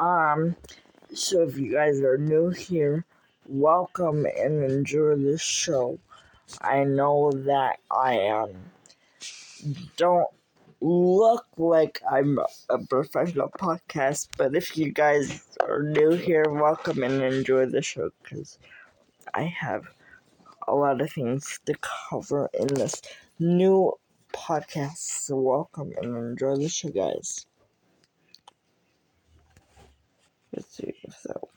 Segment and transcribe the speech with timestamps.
[0.00, 0.56] Um,
[1.12, 3.04] so if you guys are new here,
[3.46, 5.98] welcome and enjoy this show.
[6.62, 8.54] I know that I um
[9.98, 10.30] don't
[10.80, 12.38] look like I'm
[12.70, 18.10] a professional podcast, but if you guys are new here, welcome and enjoy the show
[18.22, 18.58] because
[19.34, 19.84] I have
[20.66, 21.74] a lot of things to
[22.08, 23.02] cover in this
[23.38, 23.92] new
[24.32, 24.96] podcast.
[24.96, 27.44] So welcome and enjoy the show, guys.
[30.70, 31.49] Let's see if.